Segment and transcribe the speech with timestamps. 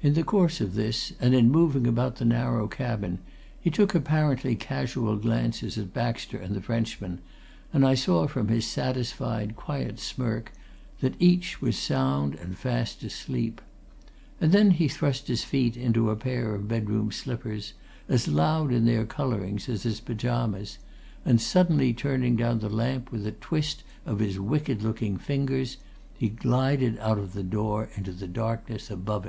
[0.00, 3.18] In the course of this, and in moving about the narrow cabin,
[3.60, 7.18] he took apparently casual glances at Baxter and the Frenchman,
[7.70, 10.52] and I saw from his satisfied, quiet smirk
[11.00, 13.60] that each was sound and fast asleep.
[14.40, 17.74] And then he thrust his feet into a pair of bedroom slippers,
[18.08, 20.78] as loud in their colouring as his pyjamas,
[21.26, 25.76] and suddenly turning down the lamp with a twist of his wicked looking fingers,
[26.16, 29.26] he glided out of the door into the darkness above.